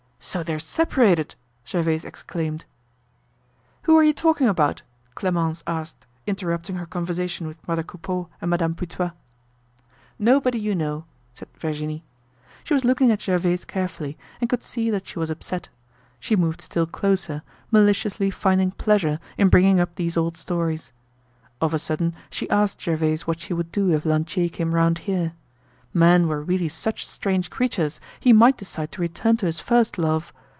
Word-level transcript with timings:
"So 0.23 0.43
they're 0.43 0.59
separated!" 0.59 1.33
Gervaise 1.67 2.05
exclaimed. 2.05 2.65
"Who 3.83 3.97
are 3.97 4.03
you 4.03 4.13
talking 4.13 4.47
about?" 4.47 4.83
Clemence 5.15 5.63
asked, 5.65 6.05
interrupting 6.27 6.75
her 6.75 6.85
conversation 6.85 7.47
with 7.47 7.67
mother 7.67 7.81
Coupeau 7.81 8.29
and 8.39 8.51
Madame 8.51 8.75
Putois. 8.75 9.11
"Nobody 10.19 10.59
you 10.59 10.75
know," 10.75 11.05
said 11.31 11.49
Virginie. 11.59 12.03
She 12.63 12.75
was 12.75 12.85
looking 12.85 13.09
at 13.11 13.23
Gervaise 13.23 13.65
carefully 13.65 14.15
and 14.39 14.47
could 14.47 14.61
see 14.61 14.91
that 14.91 15.07
she 15.07 15.17
was 15.17 15.31
upset. 15.31 15.69
She 16.19 16.35
moved 16.35 16.61
still 16.61 16.85
closer, 16.85 17.41
maliciously 17.71 18.29
finding 18.29 18.69
pleasure 18.71 19.19
in 19.39 19.49
bringing 19.49 19.79
up 19.79 19.95
these 19.95 20.15
old 20.17 20.37
stories. 20.37 20.93
Of 21.59 21.73
a 21.73 21.79
sudden 21.79 22.13
she 22.29 22.47
asked 22.51 22.79
Gervaise 22.79 23.25
what 23.25 23.41
she 23.41 23.53
would 23.55 23.71
do 23.71 23.91
if 23.91 24.05
Lantier 24.05 24.49
came 24.49 24.75
round 24.75 24.99
here. 24.99 25.33
Men 25.93 26.29
were 26.29 26.41
really 26.41 26.69
such 26.69 27.05
strange 27.05 27.49
creatures, 27.49 27.99
he 28.21 28.31
might 28.31 28.55
decide 28.57 28.93
to 28.93 29.01
return 29.01 29.35
to 29.35 29.45
his 29.45 29.59
first 29.59 29.97
love. 29.97 30.31